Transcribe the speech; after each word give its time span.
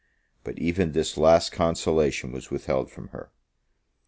But 0.43 0.57
even 0.57 0.93
this 0.93 1.15
last 1.15 1.51
consolation 1.51 2.31
was 2.31 2.49
withheld 2.49 2.89
from 2.89 3.09
her! 3.09 3.29